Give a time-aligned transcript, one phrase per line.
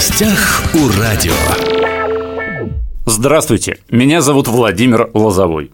[0.00, 1.34] гостях у радио.
[3.04, 5.72] Здравствуйте, меня зовут Владимир Лозовой.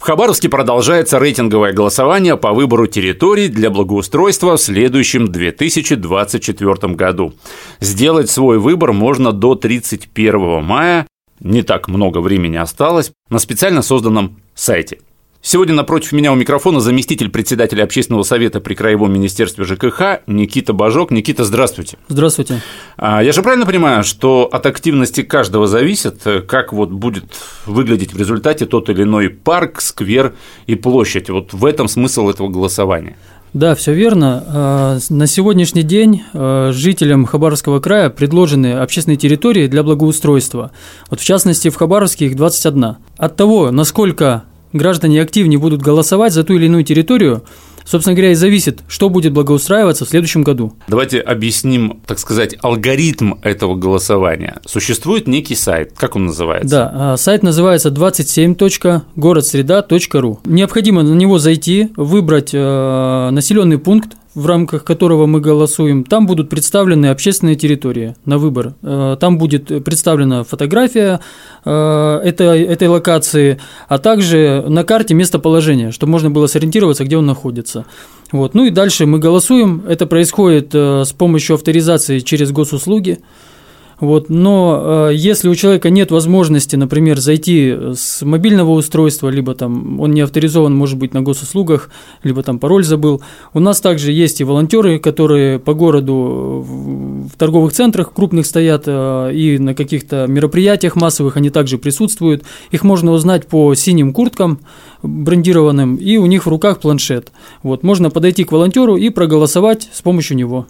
[0.00, 7.32] В Хабаровске продолжается рейтинговое голосование по выбору территорий для благоустройства в следующем 2024 году.
[7.78, 11.06] Сделать свой выбор можно до 31 мая,
[11.38, 14.98] не так много времени осталось, на специально созданном сайте–
[15.42, 21.10] Сегодня напротив меня у микрофона заместитель председателя общественного совета при Краевом министерстве ЖКХ Никита Бажок.
[21.10, 21.96] Никита, здравствуйте.
[22.08, 22.60] Здравствуйте.
[22.98, 27.24] А, я же правильно понимаю, что от активности каждого зависит, как вот будет
[27.64, 30.34] выглядеть в результате тот или иной парк, сквер
[30.66, 31.30] и площадь.
[31.30, 33.16] Вот в этом смысл этого голосования.
[33.54, 34.44] Да, все верно.
[34.46, 40.70] А, на сегодняшний день а, жителям Хабаровского края предложены общественные территории для благоустройства.
[41.08, 42.96] Вот в частности, в Хабаровске их 21.
[43.16, 47.42] От того, насколько граждане активнее будут голосовать за ту или иную территорию,
[47.84, 50.74] собственно говоря, и зависит, что будет благоустраиваться в следующем году.
[50.88, 54.58] Давайте объясним, так сказать, алгоритм этого голосования.
[54.66, 56.68] Существует некий сайт, как он называется?
[56.68, 60.40] Да, а, сайт называется 27.городсреда.ру.
[60.44, 66.48] Необходимо на него зайти, выбрать э, населенный пункт, в рамках которого мы голосуем, там будут
[66.48, 68.74] представлены общественные территории на выбор.
[68.82, 71.20] Э, там будет представлена фотография
[71.64, 77.26] э, этой, этой локации, а также на карте местоположение, чтобы можно было сориентироваться, где он
[77.26, 77.86] находится.
[78.30, 78.54] Вот.
[78.54, 79.82] Ну и дальше мы голосуем.
[79.88, 83.18] Это происходит э, с помощью авторизации через госуслуги.
[84.00, 90.00] Вот, но э, если у человека нет возможности, например, зайти с мобильного устройства, либо там
[90.00, 91.90] он не авторизован, может быть, на госуслугах,
[92.22, 93.20] либо там пароль забыл,
[93.52, 99.32] у нас также есть и волонтеры, которые по городу в торговых центрах крупных стоят э,
[99.34, 102.42] и на каких-то мероприятиях массовых они также присутствуют.
[102.70, 104.60] Их можно узнать по синим курткам
[105.02, 107.32] брендированным, и у них в руках планшет.
[107.62, 110.66] Вот, можно подойти к волонтеру и проголосовать с помощью него.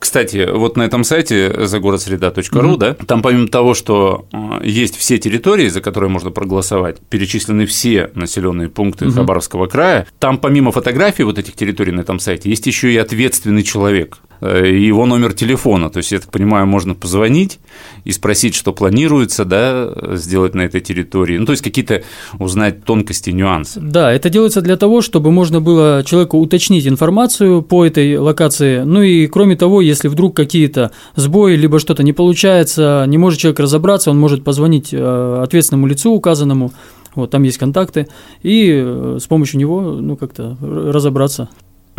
[0.00, 2.76] Кстати, вот на этом сайте загородсреда.ру, mm-hmm.
[2.78, 8.10] да, там помимо того, что э, есть все территории, за которые можно проголосовать, перечислены все
[8.14, 9.10] населенные пункты mm-hmm.
[9.10, 13.62] Хабаровского края, там помимо фотографий вот этих территорий на этом сайте есть еще и ответственный
[13.62, 15.90] человек, Э, его номер телефона.
[15.90, 17.58] То есть, я так понимаю, можно позвонить
[18.04, 21.38] и спросить, что планируется да, сделать на этой территории.
[21.38, 22.02] Ну, то есть, какие-то
[22.38, 23.80] узнать тонкости, нюансы.
[23.80, 28.82] Да, это делается для того, чтобы можно было человеку уточнить информацию по этой локации.
[28.82, 33.60] Ну и кроме того, если вдруг какие-то сбои, либо что-то не получается, не может человек
[33.60, 36.72] разобраться, он может позвонить э, ответственному лицу указанному,
[37.14, 38.08] вот там есть контакты,
[38.42, 41.48] и э, с помощью него ну, как-то разобраться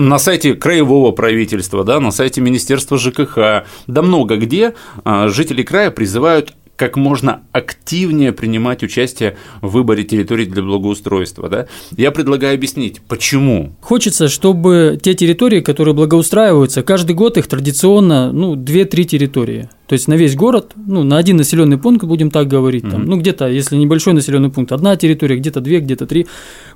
[0.07, 4.73] на сайте краевого правительства, да, на сайте Министерства ЖКХ, да много где
[5.03, 11.47] а, жители края призывают как можно активнее принимать участие в выборе территорий для благоустройства.
[11.47, 11.67] Да?
[11.95, 13.75] Я предлагаю объяснить, почему.
[13.81, 19.69] Хочется, чтобы те территории, которые благоустраиваются, каждый год их традиционно ну, 2-3 территории.
[19.91, 23.17] То есть на весь город, ну, на один населенный пункт, будем так говорить, там, ну,
[23.17, 26.27] где-то, если небольшой населенный пункт, одна территория, где-то две, где-то три.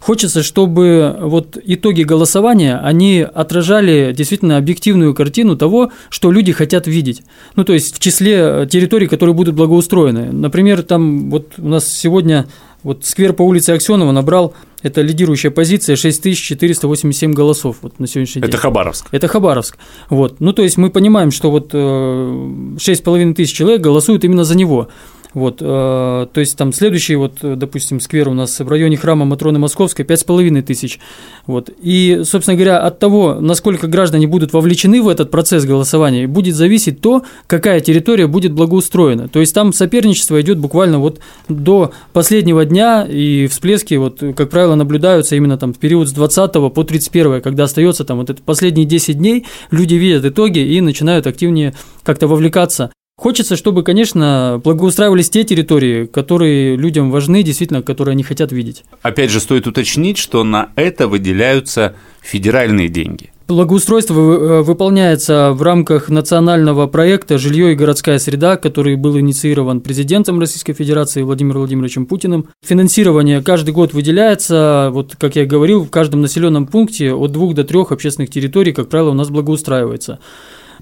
[0.01, 7.23] Хочется, чтобы вот итоги голосования, они отражали действительно объективную картину того, что люди хотят видеть.
[7.55, 10.33] Ну, то есть в числе территорий, которые будут благоустроены.
[10.33, 12.47] Например, там вот у нас сегодня
[12.83, 14.53] вот сквер по улице Аксенова набрал,
[14.85, 18.49] это лидирующая позиция, 6487 голосов вот на сегодняшний день.
[18.49, 19.07] Это Хабаровск.
[19.11, 19.77] Это Хабаровск.
[20.11, 20.39] Вот.
[20.39, 24.89] Ну, то есть мы понимаем, что вот 6,5 э, тысяч человек голосуют именно за него.
[25.35, 29.59] Вот, э, то есть там следующий, вот, допустим, сквер у нас в районе храма Матроны
[29.59, 30.99] Московской 5,5 тысяч.
[31.45, 31.69] Вот.
[31.81, 37.01] И, собственно говоря, от того, насколько граждане будут вовлечены в этот процесс голосования, будет зависеть
[37.01, 39.27] то, какая территория будет благоустроена.
[39.27, 41.19] То есть там соперничество идет буквально вот
[41.49, 46.73] до последнего дня, и всплески, вот, как правило, наблюдаются именно там в период с 20
[46.73, 51.27] по 31, когда остается там вот это последние 10 дней, люди видят итоги и начинают
[51.27, 51.73] активнее
[52.03, 52.91] как-то вовлекаться.
[53.17, 58.83] Хочется, чтобы, конечно, благоустраивались те территории, которые людям важны, действительно, которые они хотят видеть.
[59.01, 63.31] Опять же, стоит уточнить, что на это выделяются федеральные деньги.
[63.47, 70.39] Благоустройство э, выполняется в рамках национального проекта «Жилье и городская среда», который был инициирован президентом
[70.39, 72.47] Российской Федерации Владимиром Владимировичем Путиным.
[72.65, 77.63] Финансирование каждый год выделяется, вот как я говорил, в каждом населенном пункте от двух до
[77.63, 80.19] трех общественных территорий, как правило, у нас благоустраивается.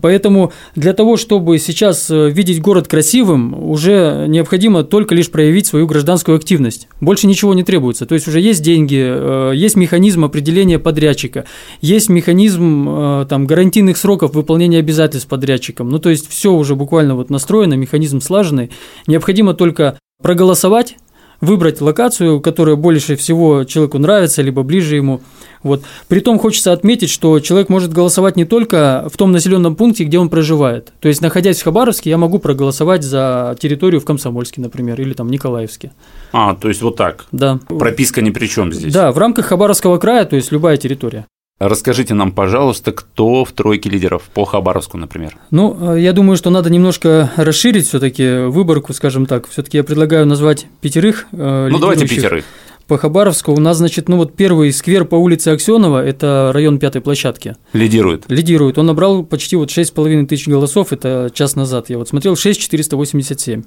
[0.02, 5.88] Поэтому для того, чтобы сейчас э, видеть город красивым, уже необходимо только лишь проявить свою
[5.88, 6.88] гражданскую активность.
[7.02, 8.06] Больше ничего не требуется.
[8.06, 11.46] То есть уже есть деньги, э, есть механизм определения подрядчика,
[11.82, 15.90] есть механизм э, там, гарантийных сроков выполнения обязательств подрядчиком.
[15.90, 18.72] Ну, то есть все уже буквально вот настроено, механизм слаженный.
[19.08, 20.96] Необходимо только проголосовать,
[21.44, 25.22] выбрать локацию, которая больше всего человеку нравится, либо ближе ему.
[25.62, 25.84] Вот.
[26.08, 30.30] Притом хочется отметить, что человек может голосовать не только в том населенном пункте, где он
[30.30, 30.92] проживает.
[31.00, 35.30] То есть, находясь в Хабаровске, я могу проголосовать за территорию в Комсомольске, например, или там
[35.30, 35.92] Николаевске.
[36.32, 37.26] А, то есть вот так.
[37.32, 37.60] Да.
[37.68, 38.94] Прописка ни при чем здесь.
[38.94, 41.26] Да, в рамках Хабаровского края, то есть любая территория.
[41.60, 45.38] Расскажите нам, пожалуйста, кто в тройке лидеров по Хабаровску, например?
[45.52, 49.48] Ну, я думаю, что надо немножко расширить все-таки выборку, скажем так.
[49.48, 51.28] Все-таки я предлагаю назвать пятерых.
[51.32, 52.44] Э, ну, давайте пятерых.
[52.88, 57.00] По Хабаровску у нас, значит, ну вот первый сквер по улице Аксенова, это район пятой
[57.02, 57.56] площадки.
[57.72, 58.26] Лидирует?
[58.28, 58.78] Лидирует.
[58.78, 61.90] Он набрал почти вот 6,5 тысяч голосов, это час назад.
[61.90, 63.64] Я вот смотрел, 6,487.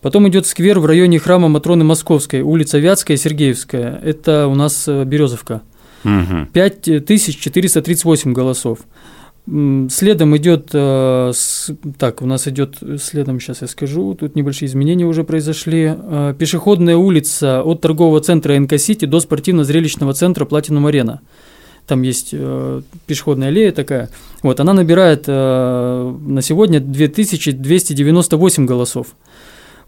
[0.00, 4.00] Потом идет сквер в районе храма Матроны Московской, улица Вятская, Сергеевская.
[4.04, 5.62] Это у нас э, Березовка.
[6.04, 6.46] Угу.
[6.52, 8.78] 5438 голосов.
[9.46, 11.32] Следом идет, э,
[11.98, 15.92] так, у нас идет следом, сейчас я скажу, тут небольшие изменения уже произошли.
[15.96, 21.20] Э, пешеходная улица от торгового центра НК-Сити до спортивно-зрелищного центра Платинум Арена.
[21.86, 24.10] Там есть э, пешеходная аллея такая.
[24.42, 29.08] Вот, она набирает на сегодня 2298 голосов.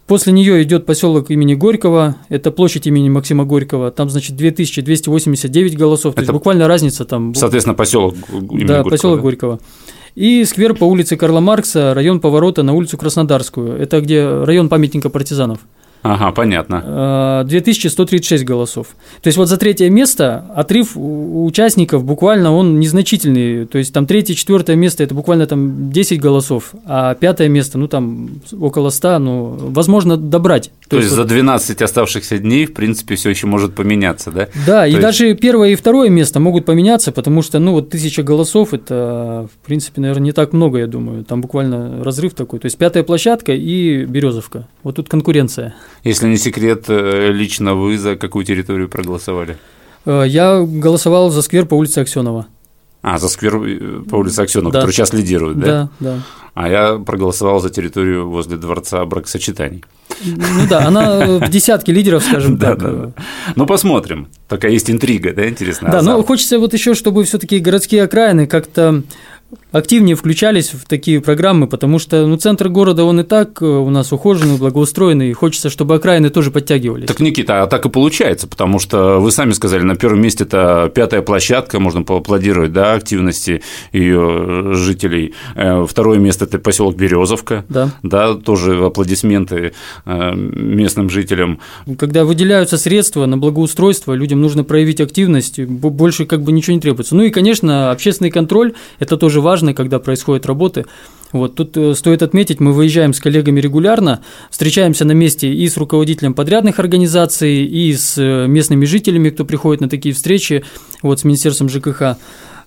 [0.07, 6.11] После нее идет поселок имени Горького, это площадь имени Максима Горького, там, значит, 2289 голосов,
[6.11, 7.33] это, то есть буквально разница там.
[7.33, 8.89] Соответственно, поселок имени да, Горького.
[8.89, 9.21] Поселок да?
[9.21, 9.59] Горького.
[10.15, 13.77] И сквер по улице Карла Маркса, район поворота на улицу Краснодарскую.
[13.77, 15.59] Это где район памятника партизанов.
[16.03, 17.43] Ага, понятно.
[17.47, 18.87] 2136 а, голосов.
[19.21, 23.65] То есть вот за третье место отрыв участников буквально он незначительный.
[23.65, 27.87] То есть там третье, четвертое место это буквально там 10 голосов, а пятое место, ну
[27.87, 30.71] там около 100, ну возможно добрать.
[30.83, 34.49] То, То есть, есть за 12 оставшихся дней, в принципе, все еще может поменяться, да?
[34.67, 35.01] Да, То и есть...
[35.01, 39.65] даже первое и второе место могут поменяться, потому что, ну вот тысяча голосов это, в
[39.65, 41.23] принципе, наверное, не так много, я думаю.
[41.23, 42.59] Там буквально разрыв такой.
[42.59, 44.67] То есть пятая площадка и Березовка.
[44.83, 45.75] Вот тут конкуренция.
[46.03, 49.57] Если не секрет, э, лично вы за какую территорию проголосовали?
[50.05, 52.47] Э, я голосовал за сквер по улице Аксенова.
[53.01, 54.79] А, за сквер э, по улице Аксенова, да.
[54.79, 55.65] который сейчас лидирует, да?
[55.65, 56.19] Да, да.
[56.55, 59.83] А я проголосовал за территорию возле дворца бракосочетаний.
[60.23, 62.79] Ну да, она в десятке лидеров, скажем так.
[62.79, 63.11] Да, да.
[63.55, 64.27] Ну посмотрим.
[64.47, 65.89] Такая есть интрига, да, интересно.
[65.89, 69.03] Да, но хочется вот еще, чтобы все-таки городские окраины как-то
[69.71, 73.89] активнее включались в такие программы, потому что ну, центр города, он и так э, у
[73.89, 77.07] нас ухоженный, благоустроенный, и хочется, чтобы окраины тоже подтягивались.
[77.07, 80.91] Так, Никита, а так и получается, потому что вы сами сказали, на первом месте это
[80.93, 83.61] пятая площадка, можно поаплодировать, да, активности
[83.91, 85.33] ее жителей.
[85.55, 87.91] Э, второе место– это поселок Березовка, да.
[88.03, 89.73] да, тоже аплодисменты
[90.05, 91.59] э, местным жителям.
[91.97, 97.15] Когда выделяются средства на благоустройство, людям нужно проявить активность, больше как бы ничего не требуется.
[97.15, 100.85] Ну и, конечно, общественный контроль– это тоже важны, когда происходят работы.
[101.31, 105.77] Вот тут э, стоит отметить, мы выезжаем с коллегами регулярно, встречаемся на месте и с
[105.77, 110.63] руководителем подрядных организаций, и с э, местными жителями, кто приходит на такие встречи,
[111.01, 112.17] вот с Министерством ЖКХ.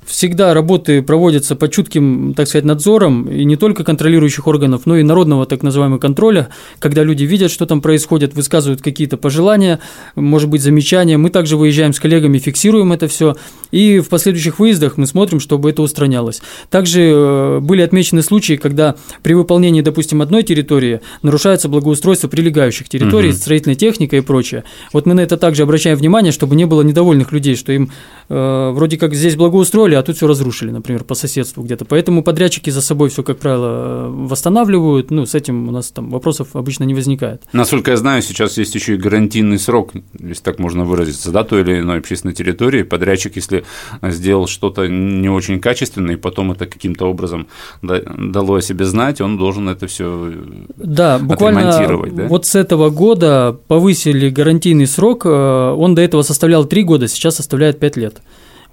[0.07, 5.03] Всегда работы проводятся по чутким, так сказать, надзорам, и не только контролирующих органов, но и
[5.03, 6.49] народного так называемого контроля,
[6.79, 9.81] когда люди видят, что там происходит, высказывают какие-то пожелания,
[10.15, 11.17] может быть, замечания.
[11.17, 13.37] Мы также выезжаем с коллегами, фиксируем это все,
[13.73, 16.41] и в последующих выездах мы смотрим, чтобы это устранялось.
[16.71, 18.95] Также э, были отмечены случаи, когда
[19.25, 23.37] при выполнении, допустим, одной территории нарушается благоустройство прилегающих территорий, угу.
[23.37, 24.63] строительная техника и прочее.
[24.93, 27.91] Вот мы на это также обращаем внимание, чтобы не было недовольных людей, что им
[28.29, 31.85] э, вроде как здесь благоустроили, а тут все разрушили, например, по соседству где-то.
[31.85, 35.11] Поэтому подрядчики за собой все, как правило, восстанавливают.
[35.11, 37.43] Ну, с этим у нас там вопросов обычно не возникает.
[37.53, 41.63] Насколько я знаю, сейчас есть еще и гарантийный срок, если так можно выразиться, да, той
[41.63, 42.83] или иной общественной территории.
[42.83, 43.65] Подрядчик, если
[44.03, 47.49] сделал что-то не очень качественное, и потом это каким-то образом
[47.83, 50.33] дало о себе знать, он должен это все
[50.77, 52.27] да, буквально да?
[52.29, 57.37] вот с этого года повысили гарантийный срок, э, он до этого составлял 3 года, сейчас
[57.37, 58.23] составляет 5 лет.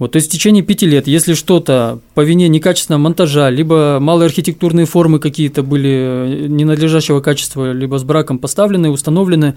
[0.03, 4.25] Вот, то есть в течение пяти лет, если что-то по вине некачественного монтажа, либо малые
[4.25, 9.55] архитектурные формы какие-то были э, ненадлежащего качества, либо с браком поставлены, установлены,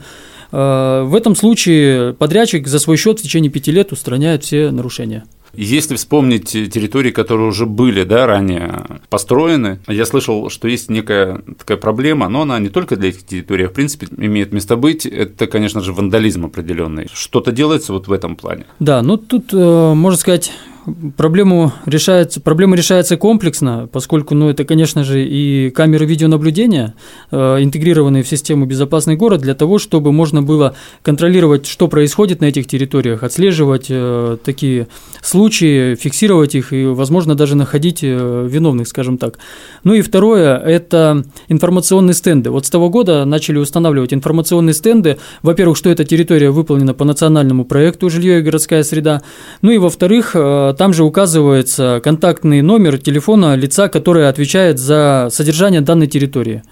[0.53, 5.25] э, в этом случае подрядчик за свой счет в течение пяти лет устраняет все нарушения.
[5.57, 11.77] Если вспомнить территории, которые уже были да, ранее построены, я слышал, что есть некая такая
[11.77, 15.07] проблема, но она не только для этих территорий, а в принципе имеет место быть.
[15.07, 17.09] Это, конечно же, вандализм определенный.
[17.13, 18.67] Что-то делается вот в этом плане.
[18.79, 20.53] Да, ну тут, э, можно сказать,
[21.17, 26.95] проблему решается, проблема решается комплексно, поскольку, ну, это, конечно же, и камеры видеонаблюдения,
[27.31, 32.47] э, интегрированные в систему «Безопасный город», для того, чтобы можно было контролировать, что происходит на
[32.47, 34.89] этих территориях, отслеживать э, такие
[35.23, 39.39] случаи, фиксировать их и, возможно, даже находить э, виновных, скажем так.
[39.85, 42.51] Ну и второе– это информационные стенды.
[42.51, 45.19] Вот с того года начали устанавливать информационные стенды.
[45.43, 49.23] Во-первых, что эта территория выполнена по национальному проекту «Жилье и городская среда».
[49.63, 50.35] Ну и, во-вторых,
[50.77, 56.63] там же указывается контактный номер телефона лица, которое отвечает за содержание данной территории.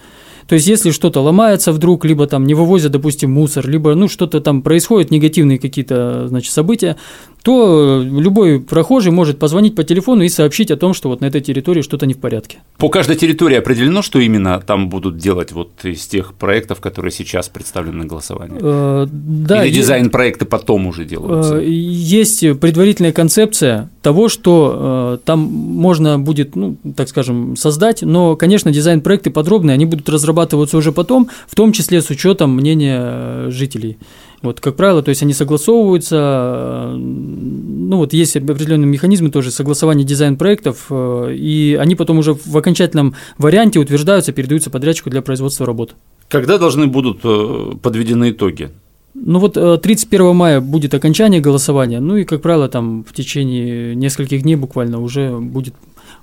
[0.47, 4.41] То есть, если что-то ломается вдруг, либо там не вывозят, допустим, мусор, либо ну, что-то
[4.41, 6.97] там происходит, негативные какие-то значит, события,
[7.45, 11.43] то любой прохожий может позвонить по телефону и сообщить о том, что вот на этой
[11.43, 12.59] территории что-то не в порядке.
[12.79, 17.51] По каждой территории определено, что именно там будут делать вот из тех проектов, которые сейчас
[17.51, 18.59] представлены на голосовании?
[18.63, 21.59] Э, да, Или дизайн-проекты потом уже делаются?
[21.59, 28.37] Э, есть предварительная концепция того, что э, там можно будет, ну, так скажем, создать, но,
[28.37, 33.97] конечно, дизайн-проекты подробные, они будут разрабатываться уже потом, в том числе с учетом мнения жителей.
[34.43, 40.87] Вот, как правило, то есть они согласовываются, ну вот есть определенные механизмы тоже согласования дизайн-проектов,
[40.91, 45.95] э, и они потом уже в окончательном варианте утверждаются, передаются подрядчику для производства работ.
[46.29, 48.71] Когда должны будут э, подведены итоги?
[49.15, 53.95] Ну вот 31 э, мая будет окончание голосования, ну и, как правило, там в течение
[53.95, 55.75] нескольких дней буквально уже будет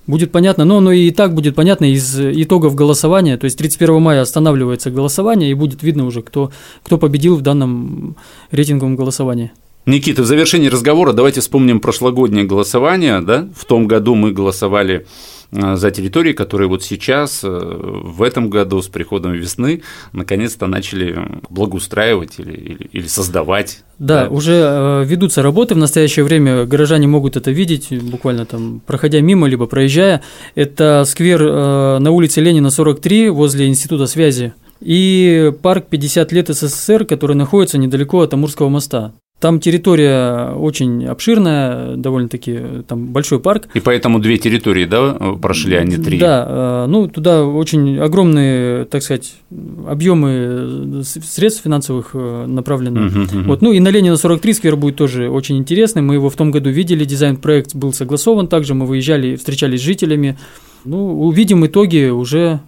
[0.08, 4.22] будет понятно, но оно и так будет понятно из итогов голосования, то есть 31 мая
[4.22, 6.52] останавливается голосование и будет видно уже, кто,
[6.84, 8.16] кто победил в данном
[8.52, 9.52] рейтинговом голосовании.
[9.86, 13.20] Никита, в завершении разговора давайте вспомним прошлогоднее голосование.
[13.22, 13.50] Да?
[13.56, 18.82] В том году мы голосовали Э, за территории, которые вот сейчас, э, в этом году,
[18.82, 19.82] с приходом весны,
[20.14, 23.84] наконец-то начали благоустраивать или, или, или создавать.
[24.00, 28.82] Да, да, уже э, ведутся работы в настоящее время, горожане могут это видеть, буквально там,
[28.86, 30.22] проходя мимо, либо проезжая.
[30.56, 31.42] Это сквер
[32.00, 38.22] на улице Ленина, 43, возле Института связи и парк 50 лет СССР, который находится недалеко
[38.22, 39.14] от Амурского моста.
[39.42, 43.70] Там территория очень обширная, довольно-таки там большой парк.
[43.74, 46.20] И поэтому две территории, да, прошли, а не три?
[46.20, 49.34] Да, э, ну туда очень огромные, так сказать,
[49.88, 53.08] объемы средств финансовых э, направлены.
[53.08, 53.48] Угу, угу.
[53.48, 56.04] Вот, ну и на Ленина 43 сквер будет тоже очень интересный.
[56.04, 60.38] Мы его в том году видели, дизайн-проект был согласован также, мы выезжали, встречались с жителями.
[60.86, 62.60] Ну, увидим итоги уже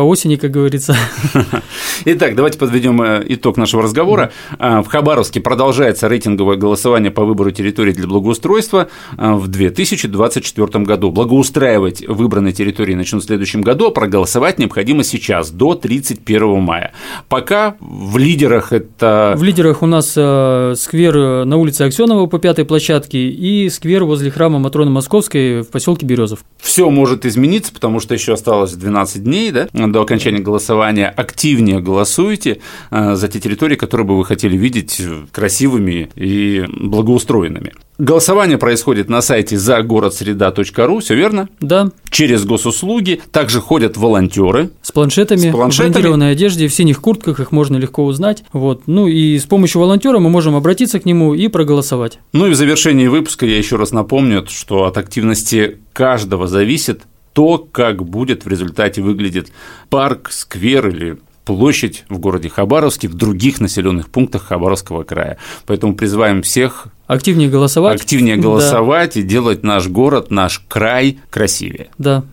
[0.00, 0.96] по осени, как говорится.
[2.06, 4.32] Итак, давайте подведем э, итог нашего разговора.
[4.58, 8.88] А, в Хабаровске продолжается рейтинговое голосование по выбору территории для благоустройства
[9.18, 11.10] а, в 2024 году.
[11.10, 16.92] Благоустраивать выбранные территории начнут в следующем году, а проголосовать необходимо сейчас, до 31 мая.
[17.28, 19.34] Пока в лидерах это…
[19.36, 24.04] В лидерах у нас э, сквер э, на улице Аксенова по пятой площадке и сквер
[24.04, 26.38] возле храма Матроны Московской в поселке Березов.
[26.56, 29.68] Все может измениться, потому что еще осталось 12 дней, да?
[29.92, 35.00] До окончания голосования активнее голосуйте э, за те территории, которые бы вы хотели видеть
[35.32, 37.72] красивыми и благоустроенными.
[38.00, 41.50] Голосование происходит на сайте загородсреда.ру, все верно?
[41.60, 41.90] Да.
[42.10, 43.20] Через госуслуги.
[43.30, 44.70] Также ходят волонтеры.
[44.80, 45.90] С планшетами, с планшетами.
[45.90, 48.42] в брендированной одежде, в синих куртках, их можно легко узнать.
[48.54, 48.84] Вот.
[48.86, 52.20] Ну и с помощью волонтера мы можем обратиться к нему и проголосовать.
[52.32, 57.58] Ну и в завершении выпуска я еще раз напомню, что от активности каждого зависит то,
[57.58, 59.52] как будет в результате выглядит
[59.88, 65.38] парк, сквер или площадь в городе Хабаровске, в других населенных пунктах Хабаровского края.
[65.66, 69.20] Поэтому призываем всех активнее голосовать, активнее голосовать да.
[69.20, 71.88] и делать наш город, наш край красивее.
[71.98, 72.24] Да.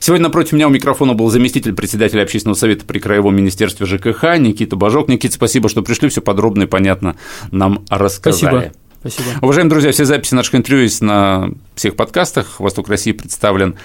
[0.00, 4.76] Сегодня напротив меня у микрофона был заместитель председателя общественного совета при Краевом министерстве ЖКХ Никита
[4.76, 5.08] Бажок.
[5.08, 7.16] Никита, спасибо, что пришли, все подробно и понятно
[7.50, 8.70] нам рассказали.
[8.70, 8.72] Спасибо.
[9.00, 9.38] Спасибо.
[9.42, 12.58] Уважаемые друзья, все записи наших интервью есть на всех подкастах.
[12.58, 13.76] «Восток России» представлен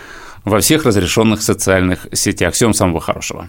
[0.46, 2.54] во всех разрешенных социальных сетях.
[2.54, 3.48] Всем самого хорошего.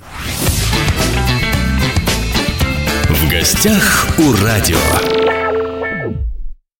[3.08, 5.41] В гостях у радио.